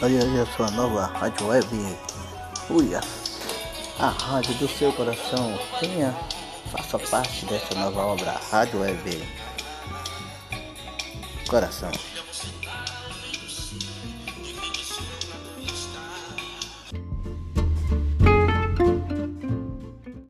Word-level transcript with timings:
Olha 0.00 0.22
aí 0.22 0.40
a 0.40 0.46
sua 0.46 0.70
nova 0.70 1.06
rádio 1.06 1.48
web. 1.48 1.66
Uia, 2.70 3.00
a 3.98 4.08
rádio 4.10 4.54
do 4.54 4.68
seu 4.68 4.92
coração. 4.92 5.58
Venha, 5.80 6.14
faça 6.70 7.00
parte 7.00 7.44
dessa 7.46 7.74
nova 7.74 8.06
obra, 8.06 8.40
Rádio 8.52 8.80
Web. 8.80 9.28
Coração. 11.48 11.90